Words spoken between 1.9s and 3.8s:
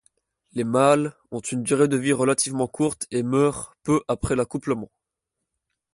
vie relativement courte et meurent